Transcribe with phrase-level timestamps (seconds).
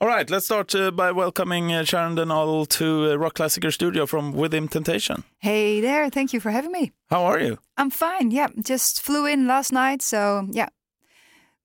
[0.00, 4.06] All right, let's start uh, by welcoming uh, Sharon Den Adel to uh, Rockklassiker Studio
[4.06, 5.24] from Within Temptation.
[5.38, 6.92] Hey there, thank you for having me.
[7.10, 7.58] How are you?
[7.76, 8.46] I'm fine, yeah.
[8.62, 10.68] Just flew in last night, so yeah.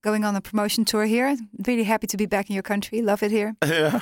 [0.02, 1.36] Going on a promotion tour here.
[1.64, 3.02] Really happy to be back in your country.
[3.02, 3.54] Love it here.
[3.64, 4.00] Yeah.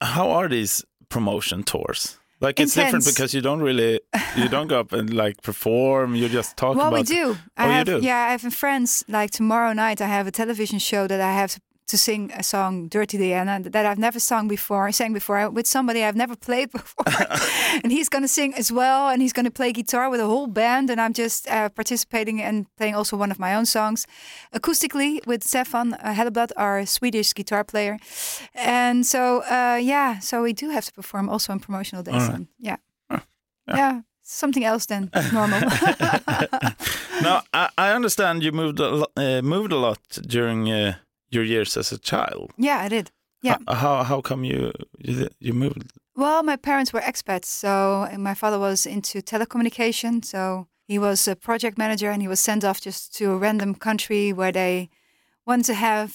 [0.00, 2.18] How are these promotion tours?
[2.40, 4.00] Like it's different because you don't really
[4.36, 6.16] you don't go up and like perform.
[6.16, 7.08] You just talk well, about.
[7.08, 7.38] we do.
[7.56, 8.00] I Oh, you have, do?
[8.02, 9.04] Yeah, I have friends.
[9.08, 11.60] Like tomorrow night, I have a television show that I have to
[11.98, 14.88] sing a song, "Dirty Diana," that I've never sung before.
[14.88, 17.04] I sang before with somebody I've never played before,
[17.82, 20.26] and he's going to sing as well, and he's going to play guitar with a
[20.26, 24.06] whole band, and I'm just uh, participating and playing also one of my own songs,
[24.52, 27.98] acoustically with Stefan uh, Helleblad, our Swedish guitar player,
[28.54, 32.28] and so uh, yeah, so we do have to perform also on promotional days.
[32.28, 32.34] Right.
[32.34, 32.76] and yeah.
[33.68, 35.60] yeah, something else than normal.
[37.22, 40.94] now I, I understand you moved a lot, uh, moved a lot during uh,
[41.34, 42.50] your years as a child.
[42.58, 43.10] yeah, I did.
[43.42, 43.56] Yeah.
[43.68, 45.82] H- how how come you you, you moved?
[46.16, 50.24] Well, my parents were expats, so my father was into telecommunication.
[50.24, 53.74] So he was a project manager, and he was sent off just to a random
[53.74, 54.88] country where they
[55.46, 56.10] want to have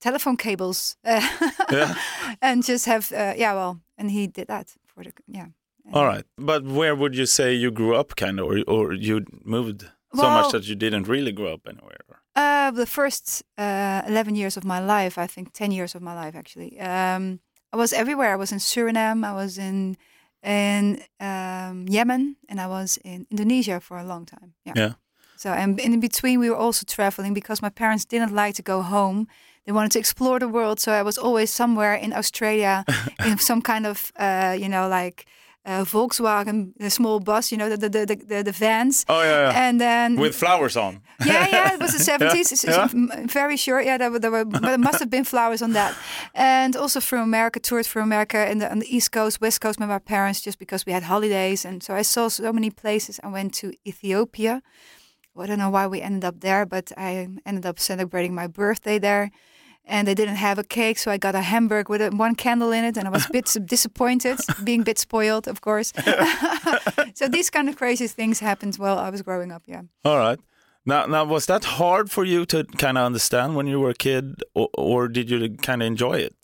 [0.00, 1.20] telephone cables, uh,
[1.72, 1.94] Yeah.
[2.42, 3.54] and just have uh, yeah.
[3.54, 5.46] Well, and he did that for the yeah.
[5.86, 8.92] And- All right, but where would you say you grew up, kind of, or or
[8.92, 9.82] you moved
[10.14, 12.00] so Well- much that you didn't really grow up anywhere?
[12.38, 16.14] Uh, the first uh, 11 years of my life, I think 10 years of my
[16.14, 16.78] life actually.
[16.78, 17.40] Um,
[17.72, 18.32] I was everywhere.
[18.32, 19.96] I was in Suriname, I was in
[20.44, 24.54] in um, Yemen, and I was in Indonesia for a long time.
[24.64, 24.74] Yeah.
[24.76, 24.92] Yeah.
[25.36, 28.82] So and in between, we were also traveling because my parents didn't like to go
[28.82, 29.26] home.
[29.64, 32.84] They wanted to explore the world, so I was always somewhere in Australia
[33.26, 35.26] in some kind of, uh, you know, like
[35.68, 39.04] uh, Volkswagen, the small bus, you know, the the the, the, the vans.
[39.08, 39.68] Oh yeah, yeah.
[39.68, 41.02] And then with flowers on.
[41.26, 42.52] yeah, yeah, it was the seventies.
[42.52, 42.88] It's Yeah.
[43.26, 43.80] Very sure.
[43.80, 45.92] Yeah, there were, there were, but it must have been flowers on that.
[46.34, 49.78] And also from America, toured through America and the, on the East Coast, West Coast
[49.78, 51.64] with my parents, just because we had holidays.
[51.64, 53.20] And so I saw so many places.
[53.22, 54.62] I went to Ethiopia.
[55.34, 58.46] Well, I don't know why we ended up there, but I ended up celebrating my
[58.48, 59.30] birthday there.
[59.90, 62.72] And they didn't have a cake, so I got a hamburger with a, one candle
[62.72, 65.94] in it, and I was a bit disappointed, being a bit spoiled, of course.
[67.14, 69.62] so these kind of crazy things happened while I was growing up.
[69.66, 69.82] Yeah.
[70.04, 70.38] All right.
[70.84, 73.94] Now, now, was that hard for you to kind of understand when you were a
[73.94, 76.34] kid, or, or did you kind of enjoy it?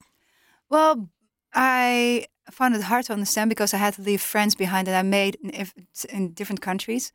[0.71, 1.09] Well,
[1.55, 5.03] I found it hard to understand because I had to leave friends behind that I
[5.03, 5.67] made in,
[6.09, 7.13] in different countries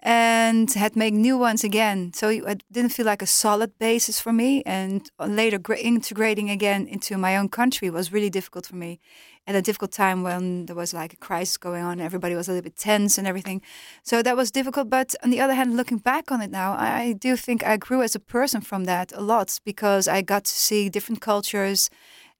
[0.00, 2.12] and had to make new ones again.
[2.12, 4.62] So it didn't feel like a solid basis for me.
[4.64, 9.00] And later integrating again into my own country was really difficult for me
[9.46, 12.00] at a difficult time when there was like a crisis going on.
[12.00, 13.62] Everybody was a little bit tense and everything.
[14.02, 14.90] So that was difficult.
[14.90, 17.76] But on the other hand, looking back on it now, I I do think I
[17.76, 21.90] grew as a person from that a lot because I got to see different cultures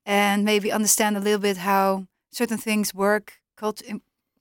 [0.05, 3.83] and maybe understand a little bit how certain things work cult-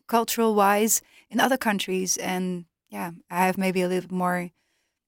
[0.08, 4.50] cultural wise in other countries and yeah i have maybe a little more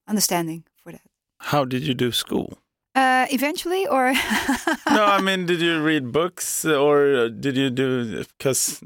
[0.07, 1.01] understanding for that
[1.39, 2.57] How did you do school?
[2.95, 4.13] uh, eventually or
[4.89, 8.23] no, I mean, did you read books or did you do?
[8.37, 8.81] Because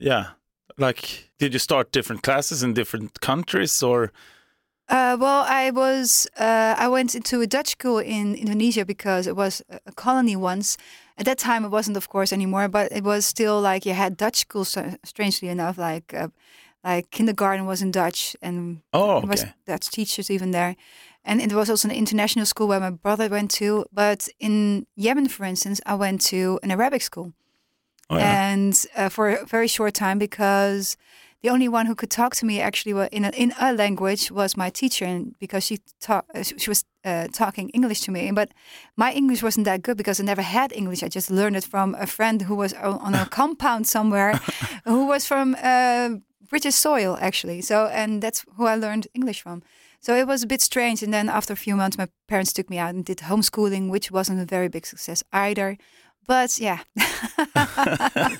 [0.00, 0.34] yeah,
[0.78, 4.10] like, did you start different classes in different countries or?
[4.88, 9.36] Uh, well, I was uh, I went into a Dutch school in Indonesia because it
[9.36, 10.76] was a colony once.
[11.16, 14.16] At that time, it wasn't, of course, anymore, but it was still like you had
[14.16, 14.76] Dutch schools.
[14.76, 16.28] uh, Strangely enough, like uh,
[16.84, 19.44] like kindergarten was in Dutch, and Oh, there was.
[19.66, 20.76] Dutch teachers even there.
[21.24, 23.86] And it was also an international school where my brother went to.
[23.92, 27.32] But in Yemen, for instance, I went to an Arabic school
[28.10, 28.50] Oh, yeah.
[28.52, 30.96] and uh, for a very short time because
[31.42, 34.56] the only one who could talk to me actually in a, in a language was
[34.56, 38.50] my teacher, and because she taught, she was uh, talking English to me, but
[38.96, 41.02] my English wasn't that good because I never had English.
[41.02, 44.40] I just learned it from a friend who was on a compound somewhere,
[44.84, 46.10] who was from uh,
[46.52, 47.62] British soil actually.
[47.62, 49.62] So, and that's who I learned English from.
[50.00, 51.02] So it was a bit strange.
[51.02, 54.10] And then after a few months, my parents took me out and did homeschooling, which
[54.10, 55.78] wasn't a very big success either.
[56.26, 56.80] But yeah,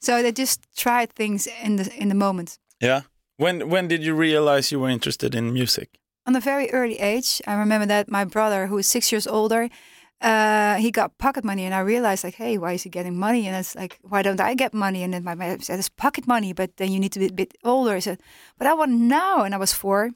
[0.00, 2.58] so they just tried things in the in the moment.
[2.80, 3.02] yeah.
[3.36, 5.88] When when did you realize you were interested in music?
[6.26, 9.68] On a very early age, I remember that my brother, who is six years older,
[10.22, 13.46] uh, he got pocket money, and I realized like, hey, why is he getting money?
[13.48, 15.02] And it's like, why don't I get money?
[15.02, 17.32] And then my mom said, it's pocket money, but then you need to be a
[17.32, 17.96] bit older.
[17.96, 18.20] I said,
[18.56, 20.10] but I want now, and I was four.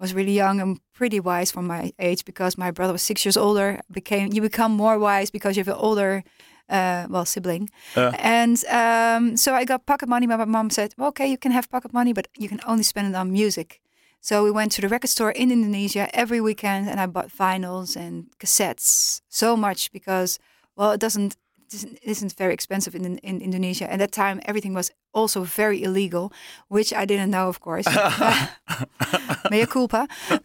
[0.00, 3.22] I was really young and pretty wise for my age because my brother was six
[3.24, 3.80] years older.
[3.90, 6.24] Became you become more wise because you have an older,
[6.70, 7.68] uh, well, sibling.
[7.94, 8.12] Uh.
[8.18, 10.26] And um, so I got pocket money.
[10.26, 12.82] but My mom said, well, okay, you can have pocket money, but you can only
[12.82, 13.82] spend it on music.
[14.20, 17.96] So we went to the record store in Indonesia every weekend, and I bought vinyls
[17.96, 20.38] and cassettes so much because,
[20.76, 21.36] well, it doesn't
[21.72, 23.90] isn't- isn't very expensive in in Indonesia.
[23.90, 26.32] At that time, everything was also very illegal,
[26.68, 27.86] which I didn't know, of course.
[29.50, 30.06] Mea culpa.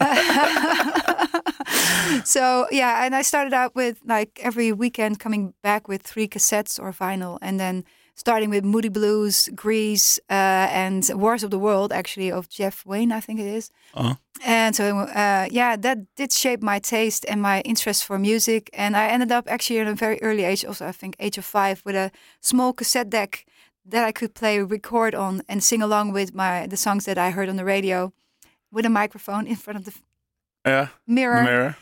[2.23, 6.79] so yeah, and I started out with like every weekend coming back with three cassettes
[6.79, 7.83] or vinyl, and then
[8.15, 13.11] starting with Moody Blues, Grease, uh, and War of the Worlds, actually of Jeff Wayne,
[13.11, 13.69] I think it is.
[13.93, 14.15] Uh-huh.
[14.45, 18.95] And so uh, yeah, that did shape my taste and my interest for music, and
[18.95, 21.81] I ended up actually at a very early age, also I think age of five,
[21.85, 23.45] with a small cassette deck
[23.85, 27.31] that I could play record on and sing along with my the songs that I
[27.31, 28.11] heard on the radio
[28.71, 29.93] with a microphone in front of the
[30.65, 30.87] Yeah.
[31.07, 31.43] mirror.
[31.43, 31.75] Mirror.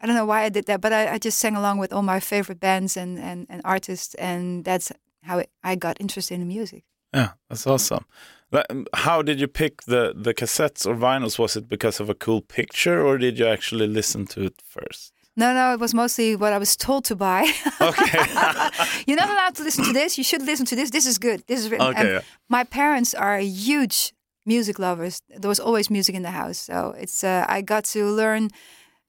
[0.00, 2.02] I don't know why I did that, but I, I just sang along with all
[2.02, 4.92] my favorite bands and, and, and artists, and that's
[5.26, 6.84] how it, I got interested in music.
[7.14, 8.04] Yeah, that's awesome.
[8.52, 11.38] Um, How did you pick the the cassettes or vinyls?
[11.38, 15.12] Was it because of a cool picture, or did you actually listen to it first?
[15.38, 17.42] No, no, it was mostly what I was told to buy.
[17.80, 18.18] Okay.
[19.06, 20.16] You're not allowed to listen to this.
[20.16, 20.90] You should listen to this.
[20.90, 21.42] This is good.
[21.46, 21.86] This is written.
[21.88, 22.20] Okay, And yeah.
[22.48, 24.12] My parents are huge
[24.46, 25.20] music lovers.
[25.28, 27.22] There was always music in the house, so it's.
[27.24, 28.50] Uh, I got to learn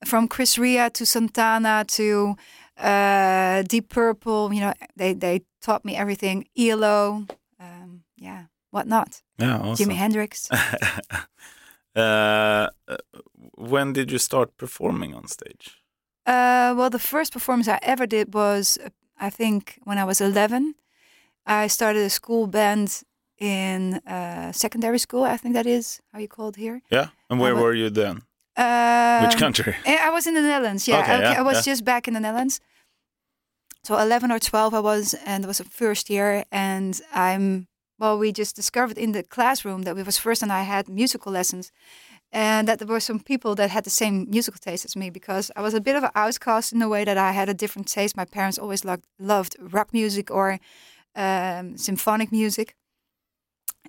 [0.05, 2.35] from Chris Rea to Santana to
[2.77, 4.53] uh, Deep Purple.
[4.53, 6.37] You know, they they taught me everything.
[6.55, 7.25] ELO,
[7.59, 9.21] um, yeah, whatnot.
[9.39, 9.89] yeah, awesome.
[9.89, 10.49] Jimi Hendrix.
[11.95, 12.67] uh,
[13.71, 15.65] when did you start performing on stage?
[16.25, 18.89] Uh, well, the first performance I ever did was, uh,
[19.27, 20.75] I think, when I was 11.
[21.45, 23.03] I started a school band
[23.39, 25.23] in uh, secondary school.
[25.23, 26.81] I think that is how you call it here.
[26.91, 28.21] Yeah, and where were you then?
[28.57, 29.75] Um, Which country?
[29.85, 30.87] eh, I was in the Netherlands.
[30.87, 31.71] Yeah, Okay, okay, yeah, I was yeah.
[31.71, 32.59] just back in the Netherlands.
[33.87, 36.43] So 11 or 12 I was, and it was a first year.
[36.51, 37.67] And I'm,
[37.97, 41.31] well, we just discovered in the classroom that we was first and I had musical
[41.31, 41.71] lessons.
[42.33, 45.51] And that there were some people that had the same musical taste as me because
[45.55, 47.87] I was a bit of an outcast in the way that I had a different
[47.87, 48.17] taste.
[48.17, 50.59] My parents always loved, loved rock music or
[51.15, 52.75] um, symphonic music.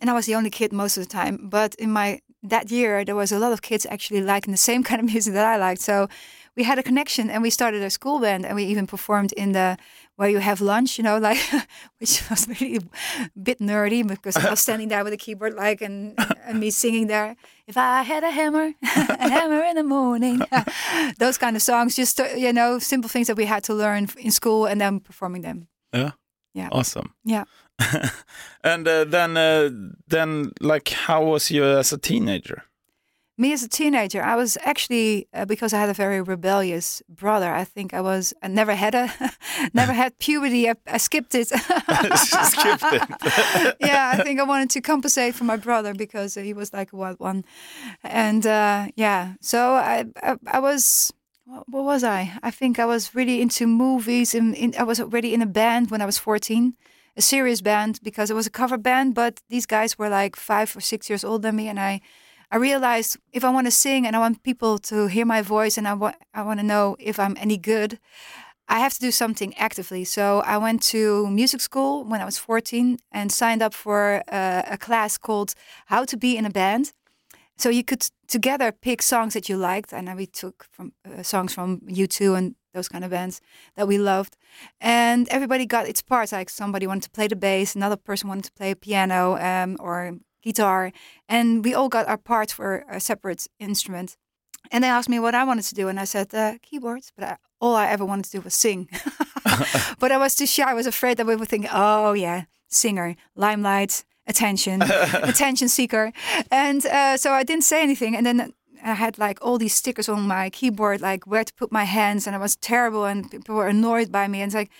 [0.01, 1.49] And I was the only kid most of the time.
[1.51, 4.85] But in my that year, there was a lot of kids actually liking the same
[4.89, 5.81] kind of music that I liked.
[5.81, 6.07] So
[6.59, 9.53] we had a connection, and we started a school band, and we even performed in
[9.53, 9.77] the
[10.17, 11.39] where you have lunch, you know, like
[12.01, 12.81] which was really a
[13.41, 17.07] bit nerdy because I was standing there with a keyboard, like, and and me singing
[17.07, 17.37] there.
[17.69, 20.41] If I had a hammer, a hammer in the morning,
[21.19, 24.31] those kind of songs, just you know, simple things that we had to learn in
[24.33, 25.69] school, and then performing them.
[25.95, 26.11] Yeah.
[26.55, 26.69] Yeah.
[26.73, 27.15] Awesome.
[27.25, 27.45] Yeah.
[28.65, 29.71] and uh, then, uh,
[30.09, 32.65] then, like, how was you as a teenager?
[33.41, 37.55] Me as a teenager, I was actually uh, because I had a very rebellious brother.
[37.55, 38.35] I think I was.
[38.43, 39.13] I never had a,
[39.73, 40.69] never had puberty.
[40.69, 41.47] I, I skipped it.
[41.49, 43.77] Skipped it.
[43.81, 46.97] yeah, I think I wanted to compensate for my brother because he was like a
[46.97, 47.45] wild one,
[48.03, 49.35] and uh, yeah.
[49.41, 51.13] So I, I, I was.
[51.45, 52.39] What was I?
[52.43, 55.93] I think I was really into movies, and in, I was already in a band
[55.93, 56.75] when I was fourteen,
[57.17, 59.15] a serious band because it was a cover band.
[59.15, 62.01] But these guys were like five or six years older than me, and I
[62.51, 65.77] I realized if I want to sing and I want people to hear my voice
[65.77, 67.99] and I want I want to know if I'm any good,
[68.69, 70.05] I have to do something actively.
[70.05, 74.63] So I went to music school when I was 14 and signed up for uh,
[74.71, 75.55] a class called
[75.87, 76.93] How to Be in a Band.
[77.59, 81.53] So you could together pick songs that you liked, and we took from uh, songs
[81.53, 83.41] from U2 and those kind of bands
[83.75, 84.37] that we loved.
[84.81, 86.31] And everybody got its parts.
[86.31, 90.19] Like somebody wanted to play the bass, another person wanted to play piano um, or
[90.43, 90.93] guitar,
[91.29, 94.17] and we all got our parts for a separate instrument.
[94.71, 97.13] And they asked me what I wanted to do, and I said uh, keyboards.
[97.17, 98.89] But I, all I ever wanted to do was sing.
[99.99, 100.71] but I was too shy.
[100.71, 104.83] I was afraid that we would think, "Oh yeah, singer, limelight, attention,
[105.23, 106.13] attention seeker,"
[106.51, 108.17] and uh, so I didn't say anything.
[108.17, 108.53] And then
[108.83, 112.27] I had like all these stickers on my keyboard, like where to put my hands,
[112.27, 114.41] and I was terrible, and people were annoyed by me.
[114.41, 114.71] And it's like,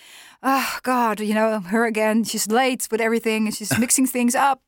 [0.43, 2.23] oh God, you know, her again.
[2.23, 4.61] She's late with everything, and she's mixing things up.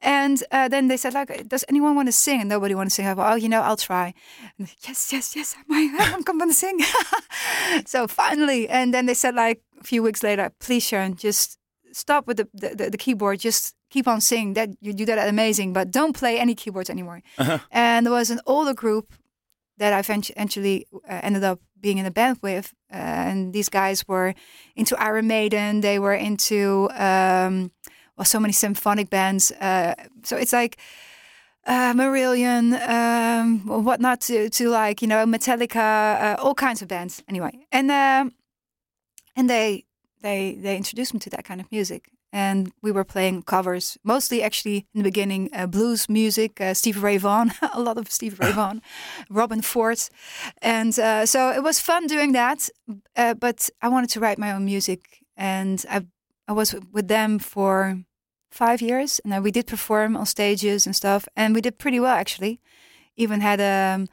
[0.00, 2.40] And uh, then they said, like, does anyone want to sing?
[2.40, 3.06] And nobody wanted to sing.
[3.06, 4.14] I go, oh, you know, I'll try.
[4.58, 6.78] And, yes, yes, yes, I'm, I'm going to sing.
[7.86, 11.58] so finally, and then they said, like, a few weeks later, please, Sharon, just
[11.92, 13.40] stop with the, the, the, the keyboard.
[13.40, 14.54] Just keep on singing.
[14.54, 17.22] That you do that amazing, but don't play any keyboards anymore.
[17.70, 19.14] And there was an older group
[19.78, 24.06] that I eventually uh, ended up being in a band with, uh, and these guys
[24.08, 24.34] were
[24.74, 25.80] into Iron Maiden.
[25.80, 27.70] They were into um,
[28.18, 29.52] well, so many symphonic bands.
[29.52, 29.94] Uh,
[30.24, 30.76] so it's like
[31.66, 37.22] uh, Marillion, um, whatnot to to like you know Metallica, uh, all kinds of bands.
[37.28, 38.32] Anyway, and um,
[39.36, 39.84] and they
[40.20, 42.10] they they introduced me to that kind of music.
[42.30, 47.00] And we were playing covers, mostly actually in the beginning, uh, blues music, uh, Stevie
[47.00, 48.82] Ray Vaughan, a lot of Steve Ray Vaughan,
[49.30, 49.98] Robben Ford.
[50.60, 52.68] And uh, so it was fun doing that.
[53.16, 56.04] Uh, but I wanted to write my own music and I
[56.48, 58.02] I was with them for
[58.50, 62.00] five years, and then we did perform on stages and stuff, and we did pretty
[62.00, 62.60] well actually.
[63.16, 64.08] Even had a um,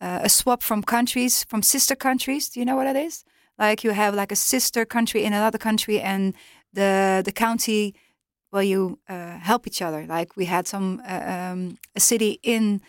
[0.00, 2.48] uh, a swap from countries, from sister countries.
[2.48, 3.24] Do you know what that is?
[3.58, 6.34] Like you have like a sister country in another country, and
[6.72, 7.94] the the county,
[8.52, 10.06] well, you uh, help each other.
[10.06, 12.80] Like we had some uh, um, a city in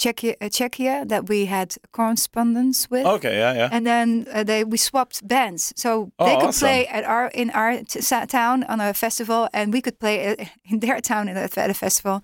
[0.00, 3.06] Czechia, uh, Czechia that we had correspondence with.
[3.06, 3.68] Okay, yeah, yeah.
[3.72, 6.66] And then uh, they we swapped bands, so Oh, they could awesome.
[6.68, 10.44] play at our in our t- town on a festival, and we could play uh,
[10.70, 12.20] in their town in a, at a festival.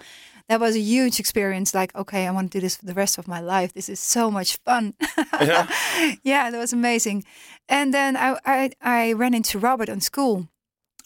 [0.49, 1.75] That was a huge experience.
[1.75, 3.73] Like, okay, I want to do this for the rest of my life.
[3.73, 4.95] This is so much fun.
[5.41, 5.67] Yeah.
[6.25, 7.25] yeah, that was amazing.
[7.69, 10.47] And then I, I I ran into Robert in school.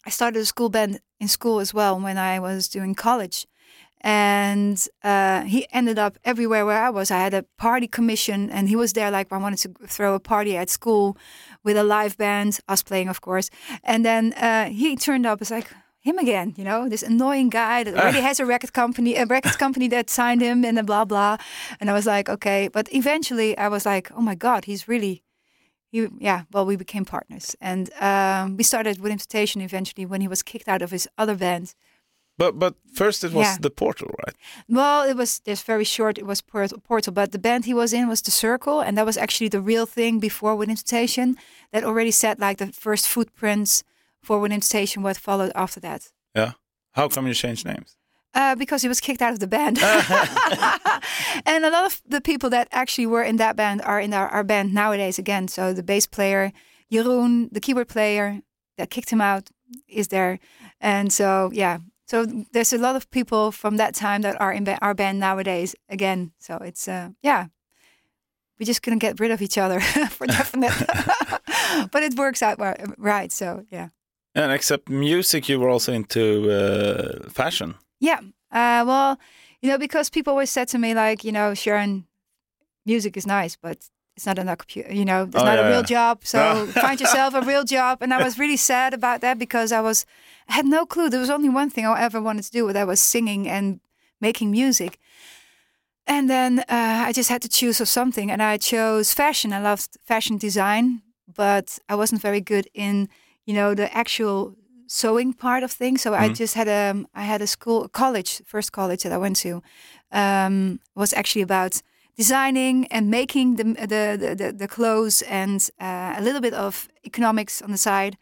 [0.06, 3.46] I started a school band in school as well when I was doing college.
[4.02, 7.10] And uh, he ended up everywhere where I was.
[7.10, 9.10] I had a party commission, and he was there.
[9.10, 11.16] Like I wanted to throw a party at school
[11.64, 13.50] with a live band, us playing, of course.
[13.84, 17.84] And then uh, he turned up as like him again, you know, this annoying guy
[17.84, 21.36] that already has a record company, a record company that signed him, and blah blah.
[21.78, 22.68] And I was like, okay.
[22.68, 25.22] But eventually, I was like, oh my god, he's really
[25.90, 30.28] he, yeah, well, we became partners, and um, we started Within Temptation eventually when he
[30.28, 31.74] was kicked out of his other band.
[32.40, 33.58] But but first it was Yeah.
[33.60, 34.36] the portal, right?
[34.66, 36.18] Well, it was just very short.
[36.18, 36.40] It was
[36.88, 39.60] Portal, but the band he was in was the Circle, and that was actually the
[39.60, 41.36] real thing before Within Temptation.
[41.72, 43.84] That already set like the first footprints
[44.22, 45.02] for Within Temptation.
[45.02, 46.12] What followed after that?
[46.34, 46.52] Yeah.
[46.92, 47.96] How come you changed names?
[48.34, 49.78] Uh, because he was kicked out of the band.
[51.46, 54.28] and a lot of the people that actually were in that band are in our,
[54.28, 55.48] our band nowadays again.
[55.48, 56.52] So the bass player,
[56.92, 58.40] Jeroen, the keyboard player
[58.76, 59.50] that kicked him out,
[59.88, 60.38] is there.
[60.80, 61.78] And so, yeah.
[62.10, 65.76] So there's a lot of people from that time that are in our band nowadays
[65.88, 66.32] again.
[66.40, 67.46] So it's, uh, yeah.
[68.58, 69.78] We just couldn't get rid of each other
[70.10, 70.72] for definite.
[71.92, 72.58] but it works out
[72.98, 73.30] right.
[73.30, 73.90] So, yeah.
[74.34, 77.76] And except music, you were also into uh, fashion.
[78.00, 78.18] Yeah.
[78.50, 79.16] Uh, well,
[79.62, 82.08] you know, because people always said to me, like, you know, Sharon,
[82.84, 85.70] music is nice, but it's not an occup- you know, it's Oh, not yeah, a
[85.70, 85.94] real yeah.
[85.96, 86.24] job.
[86.24, 88.02] So find yourself a real job.
[88.02, 90.04] And I was really sad about that because I was,
[90.48, 91.08] I had no clue.
[91.08, 93.80] There was only one thing I ever wanted to do, that was singing and
[94.20, 94.98] making music.
[96.06, 96.64] And then uh,
[97.08, 99.52] I just had to choose of something, and I chose fashion.
[99.52, 101.02] I loved fashion design,
[101.36, 103.08] but I wasn't very good in,
[103.46, 104.56] you know, the actual
[104.88, 106.02] sewing part of things.
[106.02, 106.36] So I Mhm.
[106.36, 109.62] just had a, I had a school, college, first college that I went to,
[110.10, 111.80] um, was actually about
[112.16, 116.88] designing and making the the the, the, the clothes and uh, a little bit of
[117.04, 118.16] economics on the side,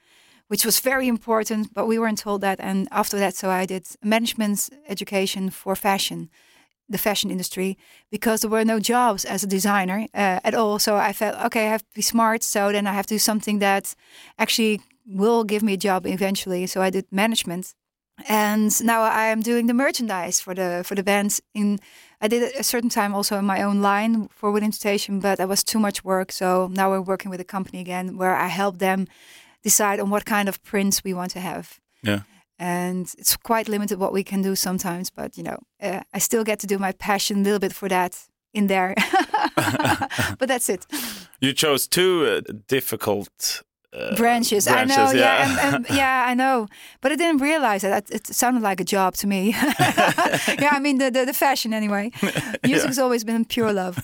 [0.49, 1.75] which was very important.
[1.75, 2.61] But we weren't told that.
[2.61, 6.31] And after that, so I did management education for fashion
[6.89, 7.77] the fashion industry
[8.11, 10.79] because there were no jobs as a designer uh, at all.
[10.79, 12.43] So I felt, okay, I have to be smart.
[12.43, 13.95] So then I have to do something that
[14.39, 16.67] actually will give me a job eventually.
[16.67, 17.75] So I did management.
[18.29, 21.41] And now I am doing the merchandise for the for the bands.
[21.55, 21.79] In
[22.21, 25.49] I did a certain time also in my own line for Within Temptation, but that
[25.49, 26.33] was too much work.
[26.33, 29.07] So now we're working with a company again where I help them
[29.63, 32.21] decide on what kind of prints we want to have Yeah.
[32.59, 36.45] and it's quite limited what we can do sometimes but you know uh, i still
[36.45, 38.95] get to do my passion a little bit for that in there
[40.39, 40.87] but that's it
[41.41, 45.67] You chose two uh, difficult uh, branches, i know yeah yeah.
[45.69, 46.67] and, and, yeah i know
[47.01, 49.51] but i didn't realize that it sounded like a job to me
[50.61, 52.11] yeah i mean the, the, the fashion anyway
[52.65, 53.99] music has always been pure love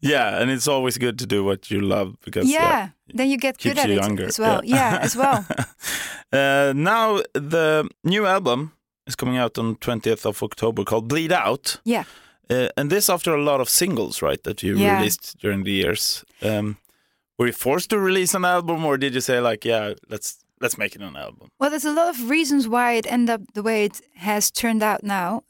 [0.00, 3.58] yeah, and it's always good to do what you love because yeah, then you get
[3.58, 4.92] good at you it younger, as well yeah.
[4.94, 5.44] yeah, as well
[6.32, 8.72] uh, now the new album
[9.06, 11.80] is coming out on 20th of October called Bleed Out.
[11.84, 12.04] yeah
[12.48, 14.96] Uh, and this after a lot of singles, right, that you Yeah.
[14.98, 16.24] released during the years.
[16.42, 16.76] Um,
[17.38, 20.78] were you forced to release an album, or did you say like, yeah, let's let's
[20.78, 21.48] make it an album?
[21.58, 24.82] Well, there's a lot of reasons why it ended up the way it has turned
[24.82, 25.44] out now.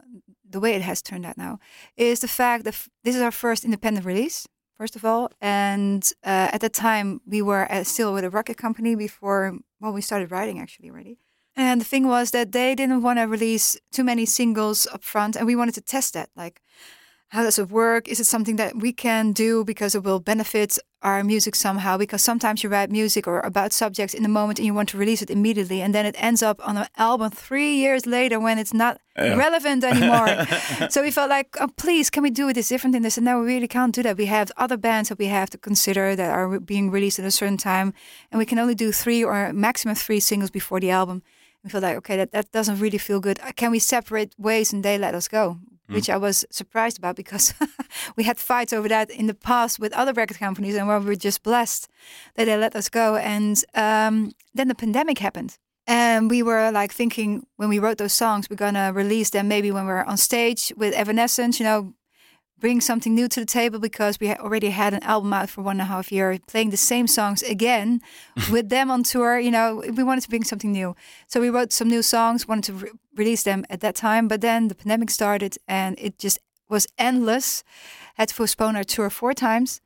[0.48, 1.58] The way it has turned out now
[1.96, 2.74] is the fact that
[3.04, 4.46] this is our first independent release,
[4.78, 5.30] first of all.
[5.40, 9.92] And uh, at the time, we were uh, still with a record company before, well,
[9.92, 11.18] we started writing actually already.
[11.56, 15.36] And the thing was that they didn't want to release too many singles up front,
[15.36, 16.30] and we wanted to test that.
[16.36, 16.60] Like,
[17.36, 18.08] how does it work?
[18.08, 21.98] Is it something that we can do because it will benefit our music somehow?
[21.98, 24.96] Because sometimes you write music or about subjects in the moment and you want to
[24.96, 28.58] release it immediately, and then it ends up on an album three years later when
[28.58, 29.36] it's not Yeah.
[29.36, 30.28] relevant anymore.
[30.92, 33.18] so we felt like, oh, please, can we do it this different in this?
[33.18, 34.16] And now we really can't do that.
[34.16, 37.30] We have other bands that we have to consider that are being released at a
[37.30, 37.92] certain time,
[38.30, 41.22] and we can only do three or maximum three singles before the album.
[41.62, 43.38] We felt like, okay, that, that doesn't really feel good.
[43.56, 45.58] Can we separate ways and they let us go?
[45.88, 47.54] Which I was surprised about because
[48.16, 51.16] we had fights over that in the past with other record companies, and we were
[51.16, 51.88] just blessed
[52.34, 53.16] that they let us go.
[53.16, 55.58] And um, then the pandemic happened.
[55.86, 59.70] And we were like thinking when we wrote those songs, we're gonna release them maybe
[59.70, 61.94] when we're on stage with Evanescence, you know,
[62.58, 65.76] bring something new to the table because we already had an album out for one
[65.76, 68.00] and a half year, playing the same songs again
[68.50, 69.38] with them on tour.
[69.38, 70.94] You know, we wanted to bring something new,
[71.26, 74.28] so we wrote some new songs, wanted to re- release them at that time.
[74.28, 77.62] But then the pandemic started, and it just was endless.
[78.14, 79.80] Had to postpone our tour four times.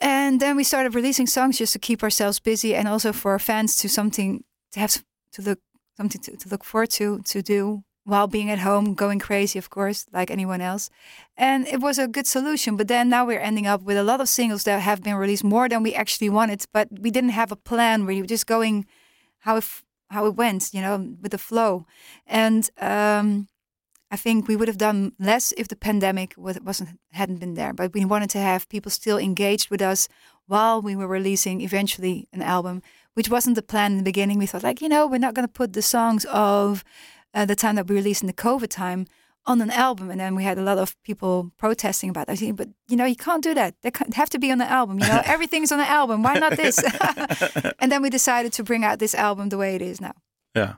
[0.00, 3.38] And then we started releasing songs just to keep ourselves busy and also for our
[3.38, 5.58] fans to something to have to look
[5.96, 9.70] something to, to look forward to to do while being at home, going crazy, of
[9.70, 10.90] course, like anyone else.
[11.36, 12.76] And it was a good solution.
[12.76, 15.44] But then now we're ending up with a lot of singles that have been released
[15.44, 18.06] more than we actually wanted, but we didn't have a plan.
[18.06, 18.86] We were just going
[19.40, 19.64] how it,
[20.10, 21.86] how it went, you know, with the flow.
[22.26, 23.48] And um,
[24.10, 27.72] I think we would have done less if the pandemic wasn't hadn't been there.
[27.72, 30.08] But we wanted to have people still engaged with us
[30.46, 32.82] while we were releasing eventually an album,
[33.14, 34.38] which wasn't the plan in the beginning.
[34.38, 36.82] We thought like, you know, we're not going to put the songs of
[37.34, 39.06] uh, the time that we released in the COVID time
[39.46, 42.56] on an album, and then we had a lot of people protesting about that.
[42.56, 43.74] But you know, you can't do that.
[43.82, 44.98] They have to be on the album.
[44.98, 46.22] You know, everything's on the album.
[46.22, 46.78] Why not this?
[47.78, 50.14] and then we decided to bring out this album the way it is now.
[50.54, 50.74] Yeah,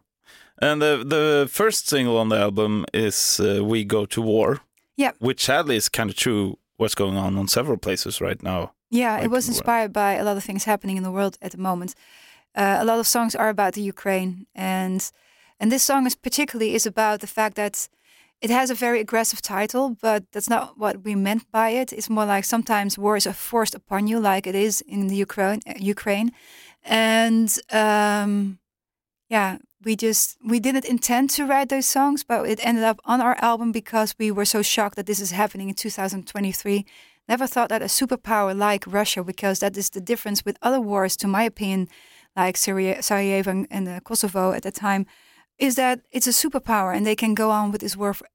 [0.60, 4.60] and the the first single on the album is uh, "We Go to War."
[4.96, 6.58] Yeah, which sadly is kind of true.
[6.76, 8.72] What's going on on several places right now?
[8.90, 11.52] Yeah, like, it was inspired by a lot of things happening in the world at
[11.52, 11.94] the moment.
[12.54, 15.10] Uh, a lot of songs are about the Ukraine and
[15.62, 17.88] and this song is particularly is about the fact that
[18.40, 21.92] it has a very aggressive title, but that's not what we meant by it.
[21.92, 25.60] It's more like sometimes wars are forced upon you, like it is in the Ukraine.
[25.78, 26.32] Ukraine,
[26.82, 28.58] and um,
[29.28, 33.20] yeah, we just we didn't intend to write those songs, but it ended up on
[33.20, 36.84] our album because we were so shocked that this is happening in 2023.
[37.28, 41.16] Never thought that a superpower like Russia, because that is the difference with other wars,
[41.18, 41.88] to my opinion,
[42.34, 45.06] like Syria, Sarajevo and, and uh, Kosovo at the time
[45.62, 48.26] is that it's a superpower and they can go on with this war for,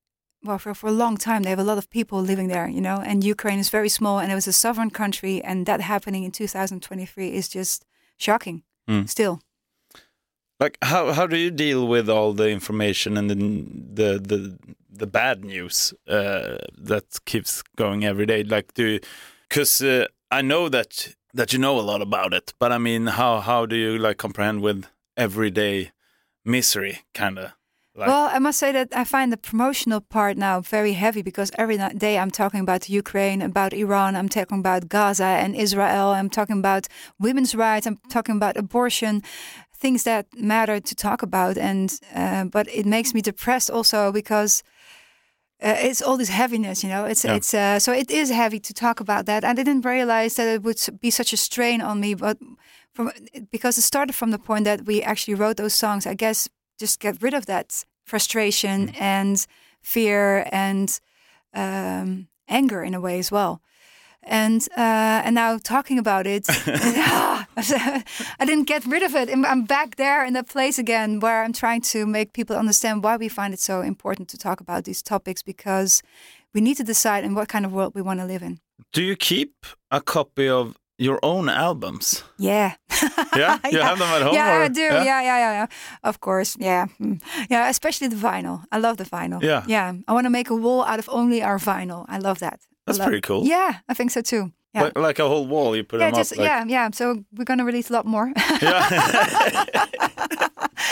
[0.46, 1.44] well, for, for a long time.
[1.44, 4.18] They have a lot of people living there, you know, and Ukraine is very small
[4.18, 5.44] and it was a sovereign country.
[5.44, 9.10] And that happening in 2023 is just shocking mm.
[9.10, 9.42] still.
[10.62, 14.58] Like how how do you deal with all the information and the the the,
[14.90, 16.58] the bad news uh,
[16.90, 18.44] that keeps going every day?
[18.44, 19.00] Like do
[19.50, 23.06] because uh, I know that that you know a lot about it, but I mean,
[23.06, 25.92] how how do you like comprehend with everyday
[26.48, 27.52] misery, kind of.
[27.96, 28.10] Like.
[28.10, 31.80] Well, I must say that I find the promotional part now very heavy because every
[31.98, 36.60] day I'm talking about Ukraine, about Iran, I'm talking about Gaza and Israel, I'm talking
[36.60, 36.88] about
[37.20, 39.24] women's rights, I'm talking about abortion,
[39.76, 41.58] things that matter to talk about.
[41.58, 44.64] And uh, but it makes me depressed also because.
[45.62, 47.06] Uh, it's all this heaviness, you know.
[47.06, 47.36] It's yeah.
[47.36, 49.44] it's uh, so it is heavy to talk about that.
[49.44, 52.38] I didn't realize that it would be such a strain on me, but
[52.94, 53.12] from
[53.52, 56.06] because it started from the point that we actually wrote those songs.
[56.06, 56.48] I guess
[56.80, 59.02] just get rid of that frustration mm.
[59.02, 59.48] and
[59.82, 61.00] fear and
[61.54, 63.62] um, anger in a way as well.
[64.30, 66.46] And uh, and now talking about it,
[67.60, 68.04] I
[68.46, 69.30] didn't get rid of it.
[69.30, 73.18] I'm back there in that place again, where I'm trying to make people understand why
[73.18, 76.02] we find it so important to talk about these topics because
[76.54, 78.60] we need to decide in what kind of world we want to live in.
[78.94, 82.24] Do you keep a copy of your own albums?
[82.38, 82.76] Yeah.
[83.36, 83.88] yeah, you yeah.
[83.88, 84.34] have them at home.
[84.34, 84.64] Yeah, or?
[84.64, 84.82] I do.
[84.82, 85.04] Yeah?
[85.04, 85.68] yeah, yeah, yeah, yeah.
[86.04, 86.58] Of course.
[86.60, 87.22] Yeah, mm.
[87.50, 87.70] yeah.
[87.70, 88.64] Especially the vinyl.
[88.72, 89.42] I love the vinyl.
[89.42, 89.94] Yeah, yeah.
[90.08, 92.06] I want to make a wall out of only our vinyl.
[92.08, 92.60] I love that.
[92.88, 93.46] That's pretty cool.
[93.46, 94.52] Yeah, I think so too.
[94.74, 94.84] Yeah.
[94.84, 96.40] Like, like a whole wall, you put yeah, them just, up.
[96.40, 96.48] Like...
[96.48, 96.90] Yeah, yeah.
[96.94, 98.32] So we're gonna release a lot more.
[98.62, 98.88] yeah,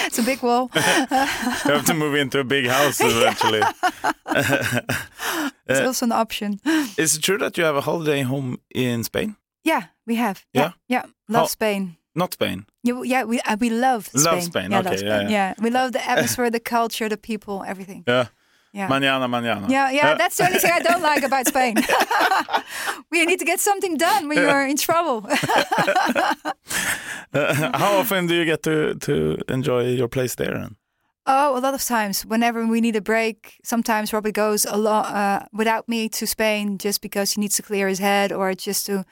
[0.06, 0.70] it's a big wall.
[0.76, 3.62] you have to move into a big house eventually.
[5.68, 6.60] it's uh, also an option.
[6.98, 9.36] Is it true that you have a holiday home in Spain?
[9.64, 10.46] Yeah, we have.
[10.54, 11.04] Yeah, yeah.
[11.04, 11.06] yeah.
[11.30, 11.98] Love How, Spain.
[12.16, 12.66] Not Spain.
[12.84, 13.24] Yeah, yeah.
[13.24, 14.24] We uh, we love Spain.
[14.24, 14.72] Love Spain.
[14.72, 15.12] Yeah, okay, love Spain.
[15.12, 15.54] Yeah, yeah, yeah.
[15.60, 18.04] We love the atmosphere, the culture, the people, everything.
[18.08, 18.28] Yeah.
[18.76, 18.90] Yeah.
[18.90, 19.70] Mañana, mañana.
[19.70, 21.76] Yeah, yeah, that's the only thing I don't like about Spain.
[23.10, 25.26] we need to get something done when you're in trouble.
[27.34, 30.68] uh, how often do you get to to enjoy your place there?
[31.26, 32.26] Oh, a lot of times.
[32.26, 37.02] Whenever we need a break, sometimes Robert goes along uh, without me to Spain just
[37.02, 39.06] because he needs to clear his head or just to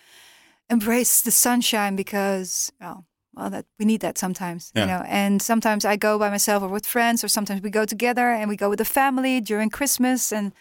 [0.70, 4.82] embrace the sunshine because oh well that we need that sometimes yeah.
[4.82, 7.86] you know and sometimes i go by myself or with friends or sometimes we go
[7.86, 10.54] together and we go with the family during christmas and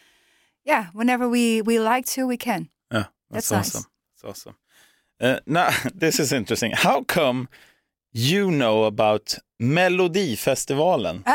[0.64, 4.22] yeah whenever we we like to we can yeah that's, that's awesome nice.
[4.22, 4.56] that's awesome
[5.20, 7.48] uh, now this is interesting how come
[8.12, 11.22] you know about Melodifestivalen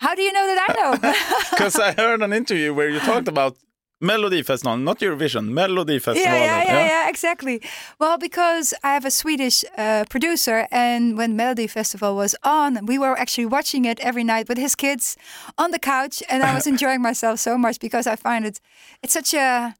[0.00, 0.92] How do you know that I know?
[1.50, 3.56] Because I heard an interview where you talked about
[4.00, 6.24] Melodifestivalen, not Eurovision, Melodifestivalen.
[6.24, 7.60] yeah, yeah, yeah, yeah, exactly.
[7.98, 12.98] Well, because I have a Swedish uh, producer, and when Melody Festival was on, we
[12.98, 15.16] were actually watching it every night with his kids
[15.58, 18.58] on the couch, and I was enjoying myself so much because I find it
[19.02, 19.74] it's such a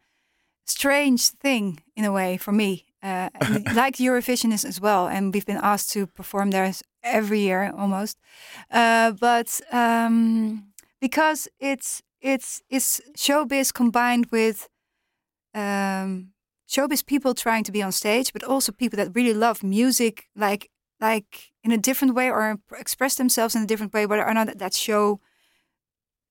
[0.67, 2.85] strange thing in a way for me.
[3.03, 3.31] Uh,
[3.75, 6.71] like Eurovision is as well, and we've been asked to perform there
[7.03, 8.19] every year almost,
[8.71, 10.65] uh, but um,
[11.01, 14.69] because it's it's it's showbiz combined with
[15.55, 16.33] um,
[16.69, 20.71] showbiz people trying to be on stage, but also people that really love music, like
[21.01, 24.59] like in a different way or express themselves in a different way, but are not
[24.59, 25.21] that show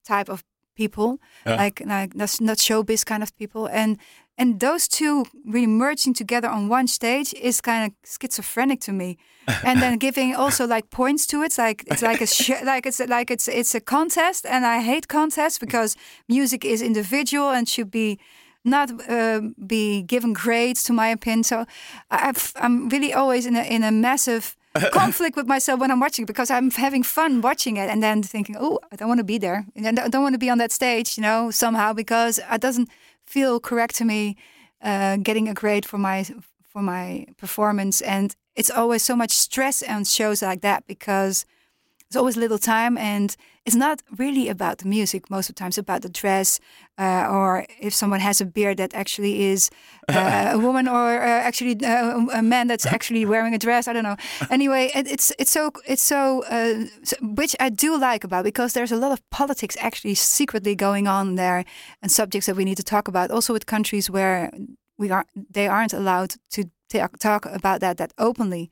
[0.06, 0.44] type of
[0.76, 1.56] people, Yeah.
[1.56, 3.98] like like that's not showbiz kind of people, and
[4.40, 9.18] and those two really merging together on one stage is kind of schizophrenic to me,
[9.64, 12.86] and then giving also like points to it, it's like it's like a sh- like
[12.86, 15.94] it's like it's it's a contest, and I hate contests because
[16.26, 18.18] music is individual and should be
[18.64, 21.44] not uh, be given grades to my opinion.
[21.44, 21.66] So
[22.10, 24.56] I've, I'm really always in a in a massive
[24.92, 28.56] conflict with myself when I'm watching because I'm having fun watching it and then thinking,
[28.58, 30.72] oh, I don't want to be there and I don't want to be on that
[30.72, 32.88] stage, you know, somehow because it doesn't
[33.30, 34.36] feel correct to me
[34.82, 36.24] uh, getting a grade for my
[36.62, 38.00] for my performance.
[38.00, 41.46] And it's always so much stress on shows like that because
[42.10, 45.68] there's always little time and it's not really about the music most of the time.
[45.68, 46.58] It's about the dress
[46.98, 49.70] uh, or if someone has a beard that actually is
[50.08, 53.86] uh, a woman or uh, actually uh, a man that's actually wearing a dress.
[53.86, 54.16] I don't know.
[54.50, 58.72] Anyway it, it's it's so it's so, uh, so which i do like about because
[58.72, 61.64] there's a lot of politics actually secretly going on there
[62.02, 63.30] and subjects that we need to talk about.
[63.30, 64.50] Also with countries where
[64.98, 68.70] we are they aren't allowed to ta- talk about that that openly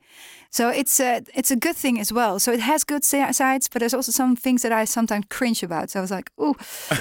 [0.51, 2.39] so it's a it's a good thing as well.
[2.39, 5.91] So it has good sides, but there's also some things that I sometimes cringe about.
[5.91, 6.55] So I was like, oh,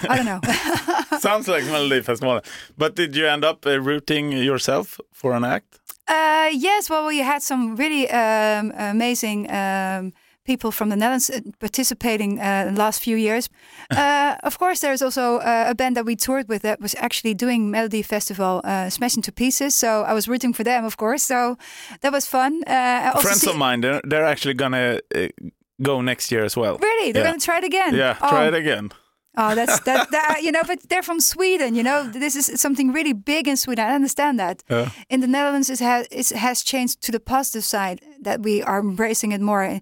[0.08, 0.40] I don't know.
[1.18, 2.44] Sounds like Melodifestivalen.
[2.76, 5.80] But did you end up uh, rooting yourself for an act?
[6.08, 9.50] uh, yes, well, we had some really um, amazing.
[9.50, 10.12] Um,
[10.48, 13.48] People from the Netherlands uh, participating uh, in the last few years.
[13.90, 17.34] Uh, of course, there's also uh, a band that we toured with that was actually
[17.34, 19.74] doing Melody Festival, uh, Smash into Pieces.
[19.74, 21.22] So I was rooting for them, of course.
[21.26, 21.56] So
[22.00, 22.62] that was fun.
[22.66, 25.28] Uh, Friends of mine, they're, they're actually gonna uh,
[25.82, 26.76] go next year as well.
[26.82, 27.30] Really, they're Yeah.
[27.30, 27.94] going to try it again.
[27.94, 28.90] Yeah, Oh, try it again.
[29.36, 30.40] Oh, that's that, that.
[30.42, 31.74] You know, but they're from Sweden.
[31.74, 33.84] You know, this is something really big in Sweden.
[33.90, 34.62] I understand that.
[34.70, 34.88] Yeah.
[35.08, 38.80] In the Netherlands, it has it has changed to the positive side that we are
[38.80, 39.80] embracing it more.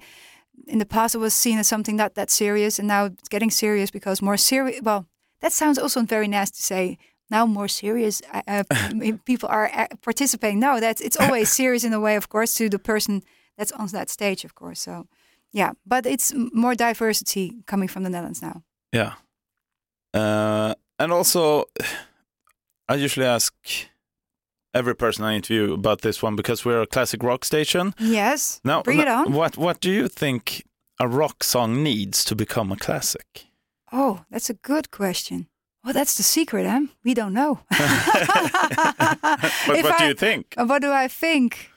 [0.67, 3.51] In the past, it was seen as something not that serious, and now it's getting
[3.51, 4.81] serious because more serious.
[4.83, 5.07] Well,
[5.41, 6.99] that sounds also very nasty to say.
[7.29, 8.63] Now more serious uh,
[9.25, 10.61] people are uh, participating.
[10.61, 13.23] No, that's it's always serious in a way, of course, to the person
[13.59, 14.81] that's on that stage, of course.
[14.81, 15.07] So,
[15.53, 18.63] yeah, but it's more diversity coming from the Netherlands now.
[18.93, 19.15] Yeah.
[20.15, 21.65] Uh, and also,
[22.89, 23.55] I usually ask
[24.79, 27.93] every person I interview about this one because we're a classic rock station.
[27.99, 28.61] Yes.
[28.65, 29.33] Now, Bring it on.
[29.33, 30.63] What What do you think
[30.99, 33.47] a rock song needs to become a classic?
[33.93, 35.47] Oh, that's a good question.
[35.85, 36.81] Well, that's the secret, huh?
[37.05, 37.59] We don't know.
[39.67, 40.55] But If what do you think?
[40.57, 41.71] Uh, What do I think?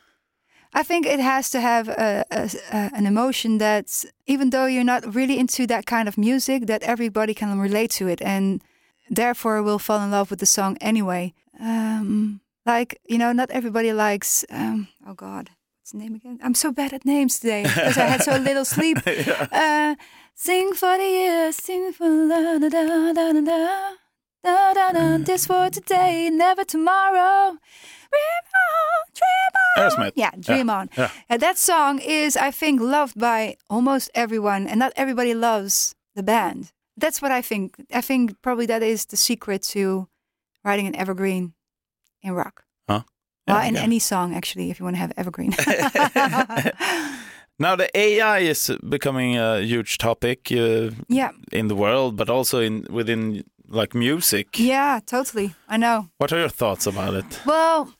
[0.79, 4.83] I think it has to have a, a, a- an emotion that's, even though you're
[4.93, 8.62] not really into that kind of music, that everybody can relate to it and
[9.09, 11.33] therefore will fall in love with the song anyway.
[11.59, 16.39] Um, like, you know, not everybody likes, um, oh God, what's the name again?
[16.43, 18.97] I'm so bad at names today because I had so little sleep.
[19.51, 19.95] Uh,
[20.36, 22.82] sing for the years, sing for la da da
[23.13, 23.63] da da da.
[24.41, 27.58] Da, da, da, this for today, never tomorrow.
[28.13, 29.75] Dream on, dream on.
[29.77, 30.13] Aerosmith.
[30.15, 30.89] Yeah, dream on.
[30.97, 31.12] Yeah.
[31.27, 36.23] And that song is, I think, loved by almost everyone, and not everybody loves the
[36.23, 36.71] band.
[36.95, 37.75] That's what I think.
[37.93, 40.08] I think probably that is the secret to
[40.63, 41.53] writing an evergreen
[42.21, 42.63] in rock.
[42.88, 43.01] Huh?
[43.47, 43.82] Well, in yeah.
[43.84, 45.53] any song, actually, if you want to have evergreen.
[47.62, 52.62] Now the AI is becoming a huge topic uh, yeah, in the world, but also
[52.62, 54.58] in within like music.
[54.58, 55.53] yeah, totally.
[55.67, 56.08] I know.
[56.19, 57.41] What are your thoughts about it?
[57.45, 57.93] Well,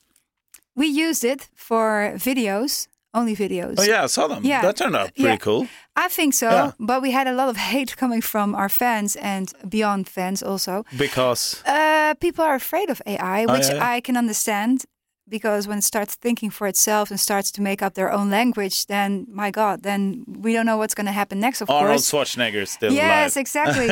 [0.76, 3.76] we used it for videos, only videos.
[3.80, 4.46] Oh yeah, I saw them.
[4.46, 4.62] Yeah.
[4.62, 5.38] That turned out pretty Yeah.
[5.38, 5.68] cool.
[6.06, 6.72] I think so, Yeah.
[6.78, 10.84] but we had a lot of hate coming from our fans and beyond fans also.
[10.98, 13.96] Because Uh, people are afraid of AI, Oh, which yeah, yeah.
[13.98, 14.84] I can understand
[15.32, 18.86] because when it starts thinking for itself and starts to make up their own language,
[18.86, 21.62] then my God, then we don't know what's going to happen next.
[21.62, 23.42] Of Arnold course, Schwarzenegger is still yes, alive.
[23.42, 23.90] exactly.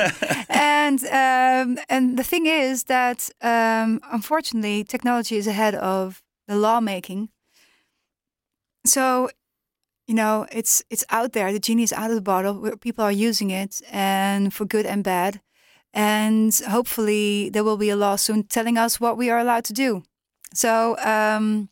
[0.50, 7.30] and um, and the thing is that um, unfortunately, technology is ahead of the lawmaking.
[8.86, 9.30] So
[10.08, 11.52] you know, it's it's out there.
[11.52, 12.78] The genie is out of the bottle.
[12.78, 15.42] People are using it, and for good and bad.
[15.94, 19.74] And hopefully, there will be a law soon telling us what we are allowed to
[19.74, 20.04] do.
[20.54, 21.70] So, um,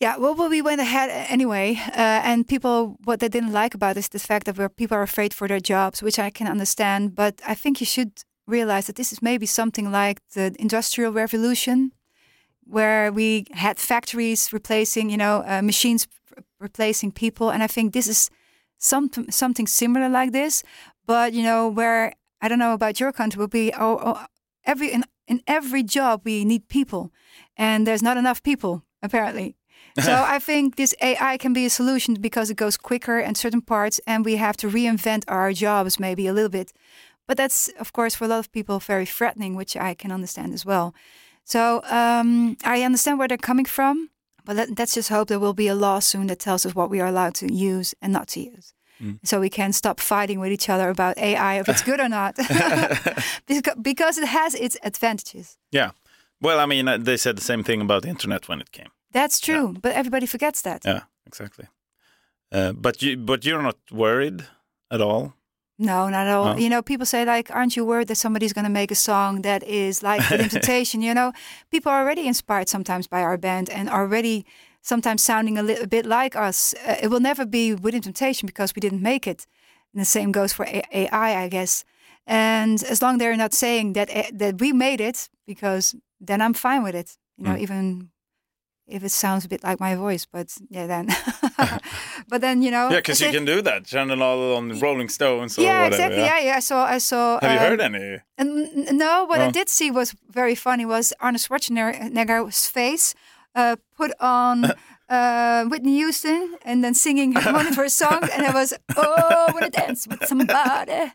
[0.00, 1.76] yeah, well, we went ahead anyway.
[1.88, 5.32] Uh, and people, what they didn't like about this, the fact that people are afraid
[5.32, 7.14] for their jobs, which I can understand.
[7.14, 8.12] But I think you should
[8.46, 11.92] realize that this is maybe something like the industrial revolution,
[12.66, 16.08] where we had factories replacing, you know, uh, machines
[16.64, 18.30] replacing people, and I think this is
[18.78, 20.64] something something similar like this.
[21.06, 24.26] But you know, where I don't know about your country, will be oh, oh,
[24.64, 27.12] every in in every job we need people,
[27.56, 29.56] and there's not enough people apparently.
[30.02, 33.62] so I think this AI can be a solution because it goes quicker in certain
[33.62, 36.72] parts, and we have to reinvent our jobs maybe a little bit.
[37.26, 40.52] But that's, of course, for a lot of people very threatening, which I can understand
[40.52, 40.94] as well.
[41.44, 44.10] So um, I understand where they're coming from,
[44.44, 46.90] but let, us just hope there will be a law soon that tells us what
[46.90, 48.74] we are allowed to use and not to use.
[49.00, 49.18] Mm.
[49.24, 52.36] So we can stop fighting with each other about AI if it's good or not,
[53.82, 55.58] because it has its advantages.
[55.70, 55.90] Yeah.
[56.40, 58.90] Well, I mean, uh, they said the same thing about the internet when it came.
[59.12, 59.80] That's true, yeah.
[59.80, 60.82] but everybody forgets that.
[60.84, 61.66] Yeah, exactly.
[62.52, 64.44] Uh, but you, but you're not worried
[64.90, 65.34] at all
[65.84, 66.48] no, not at all.
[66.48, 66.56] Oh.
[66.56, 69.42] You know, people say like, "Aren't you worried that somebody's going to make a song
[69.42, 71.32] that is like Within Temptation?" you know,
[71.70, 74.44] people are already inspired sometimes by our band and already
[74.82, 76.74] sometimes sounding a little bit like us.
[76.86, 79.46] Uh, it will never be Within Temptation because we didn't make it.
[79.92, 81.84] And the same goes for AI, I guess.
[82.26, 86.54] And as long they're not saying that uh, that we made it, because then I'm
[86.54, 87.16] fine with it.
[87.36, 87.60] You know, mm.
[87.60, 88.10] even
[88.86, 91.08] if it sounds a bit like my voice, but yeah, then,
[92.28, 95.56] but then you know, yeah, because you can do that, channel all on Rolling Stones.
[95.58, 96.20] yeah, whatever, exactly.
[96.20, 96.38] Yeah?
[96.38, 96.56] yeah, yeah.
[96.56, 97.40] I saw, I saw.
[97.40, 98.20] Have um, you heard um, any?
[98.38, 99.44] And no, what oh.
[99.44, 100.84] I did see was very funny.
[100.84, 103.14] Was Arnold Schwarzenegger's face
[103.54, 104.72] uh, put on
[105.08, 109.64] uh, Whitney Houston and then singing one of her songs, and I was oh, want
[109.64, 110.92] to dance with somebody,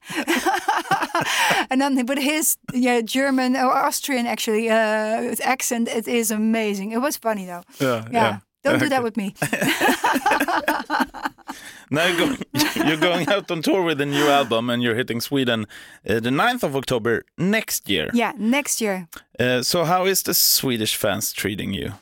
[1.69, 6.91] and then with his yeah German or Austrian actually uh, accent, it is amazing.
[6.91, 7.63] It was funny though.
[7.79, 8.11] Yeah, yeah.
[8.11, 8.39] yeah.
[8.63, 9.33] Don't do that with me.
[11.89, 12.37] now you're going,
[12.85, 15.65] you're going, out on tour with a new album and you're hitting Sweden
[16.07, 18.09] uh, the 9th of October next year.
[18.13, 19.07] Yeah, next year.
[19.39, 21.93] Uh, so, how is the Swedish fans treating you?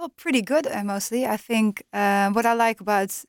[0.00, 1.26] Well, pretty good, uh, mostly.
[1.26, 3.22] I think uh, what I like about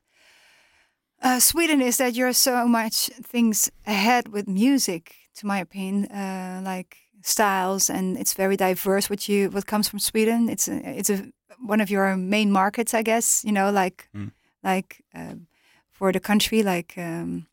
[1.22, 6.62] uh, Sweden is that you're so much things ahead with music, to my opinion, uh,
[6.64, 9.10] like styles, and it's very diverse.
[9.10, 11.30] What you what comes from Sweden, it's a, it's a
[11.60, 13.44] one of your main markets, I guess.
[13.44, 14.30] You know, like mm.
[14.64, 15.48] like um,
[15.90, 16.94] for the country, like.
[16.96, 17.48] Um,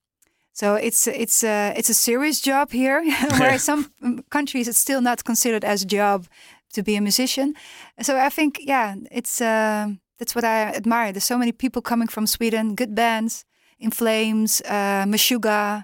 [0.53, 3.03] so it's it's a it's a serious job here,
[3.37, 3.91] where some
[4.29, 6.25] countries it's still not considered as a job
[6.73, 7.53] to be a musician.
[8.01, 11.11] So I think, yeah, it's uh, that's what I admire.
[11.11, 13.45] There's so many people coming from Sweden, good bands,
[13.79, 15.83] In Flames, uh, Meshuggah,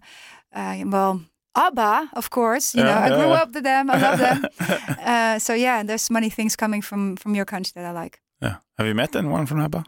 [0.53, 1.21] uh, well,
[1.55, 2.75] ABBA, of course.
[2.75, 3.89] You know, I grew up with them.
[3.89, 4.45] I love them.
[5.05, 8.19] uh, so yeah, there's many things coming from from your country that I like.
[8.41, 8.57] Yeah.
[8.77, 9.83] Have you met anyone from ABBA?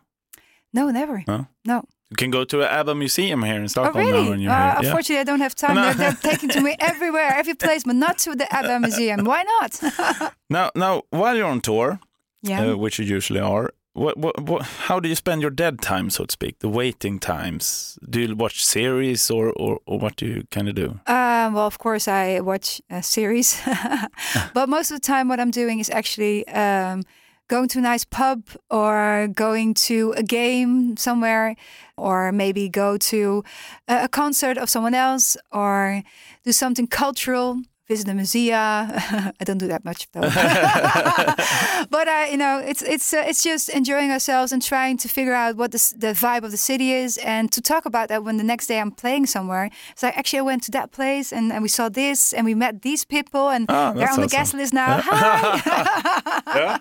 [0.74, 1.24] No, never.
[1.28, 1.48] No.
[1.66, 1.84] No.
[2.10, 4.46] You can go to an ABBA museum here in Stockholm oh, really?
[4.46, 4.76] now.
[4.76, 5.22] Uh, unfortunately, yeah.
[5.22, 5.76] I don't have time.
[5.76, 5.94] No.
[5.94, 9.26] They're, they're taking to me everywhere, every place, but not to the ABBA museum.
[9.26, 10.34] Why not?
[10.50, 12.00] now, now, while you're on tour,
[12.44, 12.62] yeah.
[12.62, 16.10] Uh, which you usually are, what, what, what, how do you spend your dead time,
[16.12, 17.98] so to speak, the waiting times?
[18.08, 21.00] Do you watch series or, or, or what do you kind of do?
[21.08, 23.60] Uh, well, of course, I watch a series,
[24.54, 26.48] but most of the time, what I'm doing is actually.
[26.48, 27.04] Um,
[27.48, 31.56] going to a nice pub or going to a game somewhere
[31.98, 33.44] or maybe go to
[33.88, 36.04] a concert of someone else or
[36.44, 38.58] do something cultural visit a museum.
[38.58, 40.22] I don't do that much though.
[41.90, 45.34] but uh, you know, it's it's uh, it's just enjoying ourselves and trying to figure
[45.34, 48.38] out what the, the vibe of the city is, and to talk about that when
[48.38, 49.70] the next day I'm playing somewhere.
[49.96, 52.82] So actually, I went to that place and, and we saw this and we met
[52.82, 54.24] these people and oh, they're on awesome.
[54.24, 54.98] the guest list now.
[54.98, 55.02] Yeah.
[55.04, 56.42] Hi.
[56.56, 56.78] yeah.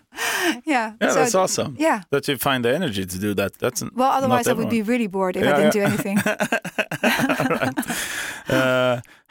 [0.64, 0.92] Yeah.
[1.00, 1.76] Yeah, so, that's awesome.
[1.78, 2.02] Yeah.
[2.10, 3.54] That you find the energy to do that.
[3.58, 4.10] That's well.
[4.10, 6.18] Otherwise, I would be really bored if yeah, I didn't do anything.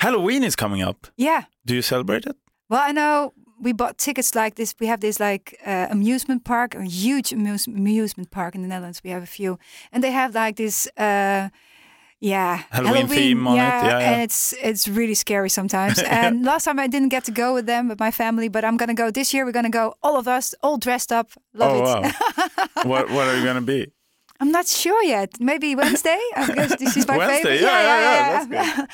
[0.05, 1.07] Halloween is coming up.
[1.17, 1.45] Yeah.
[1.65, 2.35] Do you celebrate it?
[2.69, 4.75] Well, I know we bought tickets like this.
[4.79, 9.01] We have this like uh, amusement park, a huge amuse- amusement park in the Netherlands.
[9.03, 9.57] We have a few,
[9.91, 10.87] and they have like this.
[10.97, 11.49] Uh,
[12.19, 13.87] yeah, Halloween, Halloween theme on yeah, it.
[13.87, 15.99] Yeah, yeah, and it's it's really scary sometimes.
[16.21, 18.77] and last time I didn't get to go with them with my family, but I'm
[18.77, 19.45] gonna go this year.
[19.45, 21.31] We're gonna go all of us, all dressed up.
[21.53, 21.85] Love oh, it.
[21.85, 22.83] Wow.
[22.83, 23.91] what what are you gonna be?
[24.39, 25.39] I'm not sure yet.
[25.39, 26.19] Maybe Wednesday.
[26.47, 27.61] because this is my Wednesday, favorite.
[27.61, 28.85] Yeah, yeah, yeah.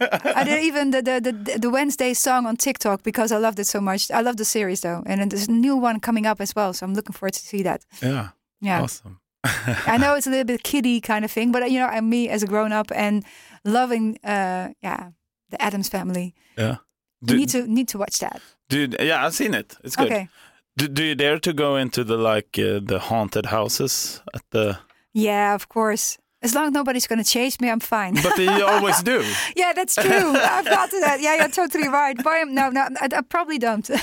[0.00, 3.58] yeah, I did even the, the, the the Wednesday song on TikTok because I loved
[3.58, 4.10] it so much.
[4.10, 6.72] I love the series though, and then there's a new one coming up as well.
[6.72, 7.84] So I'm looking forward to see that.
[8.02, 8.28] Yeah.
[8.60, 8.82] Yeah.
[8.82, 9.20] Awesome.
[9.86, 12.08] I know it's a little bit kiddie kind of thing, but uh, you know, and
[12.08, 13.24] me as a grown up and
[13.64, 15.10] loving, uh, yeah,
[15.50, 16.34] the Addams Family.
[16.56, 16.76] Yeah.
[17.20, 18.40] You Do, need to need to watch that.
[18.68, 19.76] Dude, yeah, I've seen it.
[19.84, 20.06] It's good.
[20.06, 20.28] Okay.
[20.76, 24.78] Do, do you dare to go into the like uh, the haunted houses at the?
[25.14, 26.18] Yeah, of course.
[26.42, 28.14] As long as nobody's going to chase me, I'm fine.
[28.22, 29.24] But they always do.
[29.56, 30.36] yeah, that's true.
[30.36, 31.20] I've got to that.
[31.20, 32.16] Yeah, you're totally right.
[32.22, 33.88] Boy, I'm- no, no, I, I probably don't.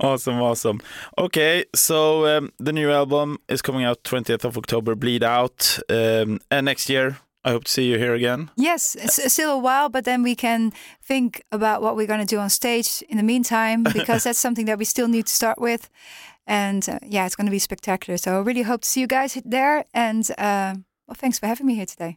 [0.00, 0.80] Awesome, awesome.
[1.18, 5.78] Okay, so um, the new album is coming out 20th of October, Bleed Out.
[5.88, 8.50] Um, and next year, I hope to see you here again.
[8.56, 12.34] yes, it's still a while, but then we can think about what we're going to
[12.36, 15.60] do on stage in the meantime, because that's something that we still need to start
[15.60, 15.90] with.
[16.46, 18.16] And uh, yeah, it's going to be spectacular.
[18.18, 19.84] So I really hope to see you guys there.
[19.92, 20.74] And uh,
[21.06, 22.16] well, thanks for having me here today.